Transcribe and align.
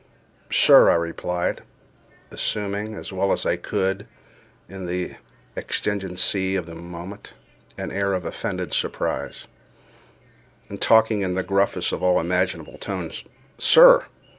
"Sir!" 0.49 0.89
I 0.89 0.95
replied, 0.95 1.61
assuming, 2.31 2.95
as 2.95 3.13
well 3.13 3.31
as 3.31 3.45
I 3.45 3.55
could, 3.55 4.07
in 4.67 4.87
the 4.87 5.13
exigency 5.55 6.55
of 6.55 6.65
the 6.65 6.73
moment, 6.73 7.35
an 7.77 7.91
air 7.91 8.13
of 8.13 8.25
offended 8.25 8.73
surprise, 8.73 9.45
and 10.69 10.81
talking 10.81 11.21
in 11.21 11.35
the 11.35 11.43
gruffest 11.43 11.91
of 11.91 12.01
all 12.01 12.19
imaginable 12.19 12.79
tones—"sir! 12.79 14.05